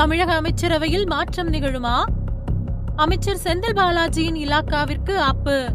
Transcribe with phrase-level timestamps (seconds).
[0.00, 2.04] தமிழக அமைச்சரவையில் மாற்றம் நிகழுமா?
[2.96, 5.68] அமைச்சர் செந்தில் பாலாஜியின் இலாக்காவிற்கு அப்பு.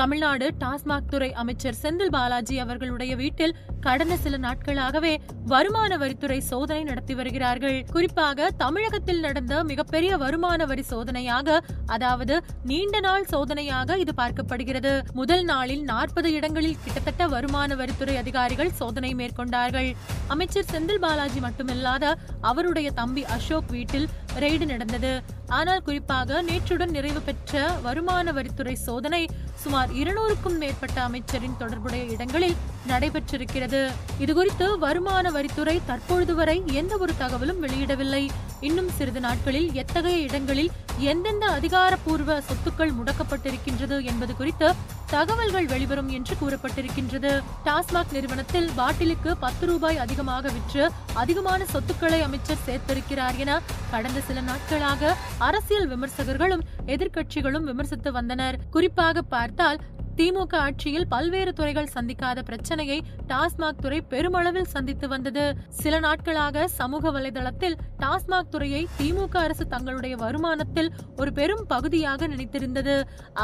[0.00, 3.54] தமிழ்நாடு டாஸ்மாக் துறை அமைச்சர் செந்தில் பாலாஜி அவர்களுடைய வீட்டில்
[3.86, 5.12] கடந்த சில நாட்களாகவே
[5.52, 7.78] வருமான வரித்துறை சோதனை நடத்தி வருகிறார்கள்.
[7.94, 11.56] குறிப்பாக தமிழகத்தில் நடந்த மிகப்பெரிய வருமான வரி சோதனையாக
[11.94, 12.34] அதாவது
[12.70, 14.92] நீண்ட நாள் சோதனையாக இது பார்க்கப்படுகிறது.
[15.20, 19.90] முதல் நாளில் நாற்பது இடங்களில் கிட்டத்தட்ட வருமான வரித்துறை அதிகாரிகள் சோதனை மேற்கொண்டார்கள்.
[20.36, 22.14] அமைச்சர் செந்தில் பாலாஜி மட்டுமில்லாத
[22.52, 24.08] அவருடைய தம்பி அசோக் வீட்டில்
[24.44, 25.12] ரெய்டு நடந்தது.
[25.58, 29.22] ஆனால் குறிப்பாக நேற்றுடன் நிறைவு பெற்ற வருமான வரித்துறை சோதனை
[29.62, 33.80] சுமார் இருநூறுக்கும் மேற்பட்ட அமைச்சரின் தொடர்புடைய இடங்களில் நடைபெற்றிருக்கிறது.
[34.24, 38.30] இதுகுறித்து வருமான வரித்துறை தற்பொழுது வரை எந்த ஒரு தகவலும் வெளியிடவில்லை.
[38.60, 44.74] இன்னும் சிறிது நாட்களில் எத்தகைய இடங்களில் எந்தெந்த அதிகாரப்பூர்வ சொத்துக்கள் முடக்கப்பட்டிருக்கின்றது என்பது குறித்து
[45.10, 47.42] தகவல்கள் வெளிவரும் என்று கூறப்பட்டிருக்கின்றது.
[47.64, 55.14] டாஸ்மாக் நிறுவனத்தில் பாட்டிலுக்கு பத்து ரூபாய் அதிகமாக விற்று அதிகமான சொத்துக்களை அமைச்சர் சேர்த்திருக்கிறார் என கடந்த சில நாட்களாக
[55.38, 58.58] அரசியல் விமர்சகர்களும் எதிர்க்கட்சிகளும் விமர்சித்து வந்தனர்.
[58.70, 59.80] குறிப்பாக பார்த்தால்
[60.18, 62.96] திமுக ஆட்சியில் பல்வேறு துறைகள் சந்திக்காத பிரச்சனையை
[63.30, 65.44] டாஸ்மாக் துறை பெருமளவில் சந்தித்து வந்தது.
[65.80, 72.96] சில நாட்களாக சமூக வலைதளத்தில் டாஸ்மாக் துறையை திமுக அரசு தங்களுடைய வருமானத்தில் ஒரு பெரும் பகுதியாக நினைத்திருந்தது.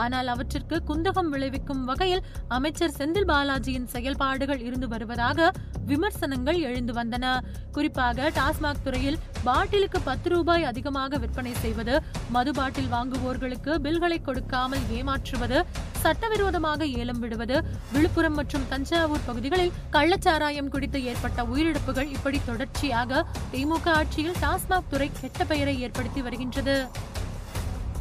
[0.02, 5.50] ஆனால் அவற்றிற்கு குந்தகம் விளைவிக்கும் வகையில் அமைச்சர் செந்தில் பாலாஜியின் செயல்பாடுகள் இருந்து வருவதாக
[5.92, 7.25] விமர்சனங்கள் எழுந்து வந்தன.
[7.72, 11.97] குறிப்பாக டாஸ்மாக் துறையில் பாட்டிலுக்கு பத்து ரூபாய் அதிகமாக விற்பனை செய்வது
[12.36, 15.58] மது பாட்டில் வாங்குவோர்களுக்கு பில்களை கொடுக்காமல் ஏமாற்றுவது
[16.05, 17.56] சட்டவிரோதமாக ஏலம் விடுவது
[17.94, 23.24] விழுப்புரம் மற்றும் தஞ்சாவூர் பகுதிகளில் கள்ளச்சாராயம் குடித்து ஏற்பட்ட உயிரிழப்புகள் இப்படி தொடர்ச்சியாக
[23.55, 26.77] திமுக ஆட்சியில் டாஸ்மாக் துறை கெட்ட பெயரை ஏற்படுத்தி வருகின்றது.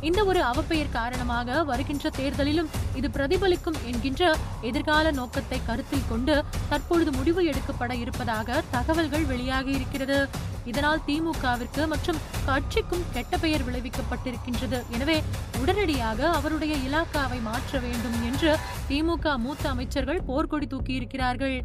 [0.08, 4.24] இந்த ஒரு அவப்பெயர் காரணமாக வருகின்ற தேர்தலிலும் இது பிரதிபலிக்கும் என்கின்ற
[4.70, 6.36] எதிர்கால நோக்கத்தை கருத்தில் கொண்டு
[6.72, 10.18] தற்பொழுது முடிவு எடுக்கப்பட இருப்பதாக தகவல்கள் வெளியாகி இருக்கிறது.
[10.72, 14.80] இதனால் திமுகவிற்கு மற்றும் கட்சிக்கும் கெட்ட பெயர் விளைவிக்கப்பட்டிருக்கின்றது.
[14.96, 15.18] எனவே
[15.62, 18.52] உடனடியாக அவருடைய இலாக்காவை மாற்ற வேண்டும் என்று
[18.90, 21.58] திமுக மூத்த அமைச்சர்கள் போர்க்கொடி தூக்கியிருக்கிறார்கள்.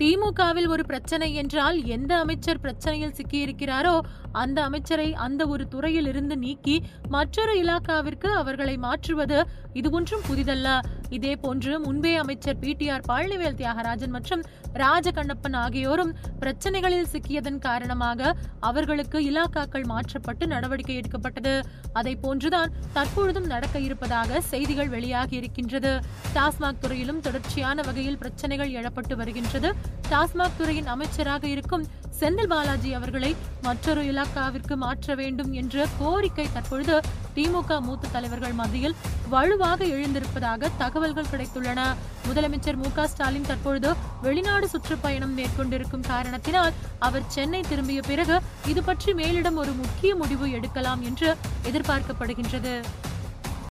[0.00, 3.94] திமுகவில் ஒரு பிரச்சனை என்றால் எந்த அமைச்சர் பிரச்சனையில் சிக்கியிருக்கிறாரோ
[4.32, 6.76] அந்த அமைச்சரை அந்த ஒரு துறையில் இருந்து நீக்கி
[7.08, 9.38] மற்றொரு இலாக்காவிற்கு அவர்களை மாற்றுவது
[9.72, 10.68] இது ஒன்றும் புதிதல்ல.
[11.10, 14.42] இதே போன்று முன்பே அமைச்சர் பிடிஆர் பழனிவேல் தியாகராஜன் மற்றும்
[14.82, 21.54] ராஜகண்ணப்பன் ஆகியோரும் பிரச்சனைகளில் சிக்கியதன் காரணமாக அவர்களுக்கு இலாக்காக்கள் மாற்றப்பட்டு நடவடிக்கை எடுக்கப்பட்டது.
[21.92, 25.92] அதை போன்றுதான் தற்பொழுதும் நடக்க இருப்பதாக செய்திகள் வெளியாகி இருக்கின்றது.
[26.34, 29.70] டாஸ்மாக் துறையிலும் தொடர்ச்சியான வகையில் பிரச்சனைகள் எழப்பட்டு வருகின்றது.
[30.10, 31.86] டாஸ்மாக் துறையின் அமைச்சராக இருக்கும்
[32.20, 33.32] செந்தில் பாலாஜி அவர்களை
[33.66, 36.96] மற்றொரு இலாக்காவிற்கு மாற்ற வேண்டும் என்ற கோரிக்கை தற்பொழுது
[37.38, 38.94] திமுக மூத்த தலைவர்கள் மத்தியில்
[39.32, 41.80] வலுவாக எழுந்திருப்பதாக தகவல்கள் கிடைத்துள்ளன.
[42.28, 43.90] முதலமைச்சர் மு க ஸ்டாலின் தற்பொழுது
[44.22, 51.02] வெளிநாடு சுற்றுப்பயணம் மேற்கொண்டிருக்கும் காரணத்தினால் அவர் சென்னை திரும்பிய பிறகு இது பற்றி மேலிடம் ஒரு முக்கிய முடிவு எடுக்கலாம்
[51.02, 51.36] என்று
[51.70, 52.74] எதிர்பார்க்கப்படுகின்றது.